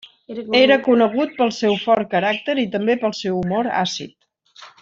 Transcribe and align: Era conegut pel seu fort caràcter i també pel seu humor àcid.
Era 0.59 0.77
conegut 0.87 1.35
pel 1.41 1.53
seu 1.59 1.77
fort 1.83 2.09
caràcter 2.15 2.57
i 2.65 2.67
també 2.77 2.99
pel 3.05 3.17
seu 3.23 3.39
humor 3.43 3.73
àcid. 3.87 4.19